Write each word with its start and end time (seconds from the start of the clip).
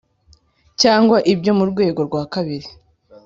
cyangwa 0.81 1.17
ibyo 1.33 1.51
mu 1.57 1.65
rwego 1.71 1.99
rwa 2.07 2.23
kabiri. 2.33 2.67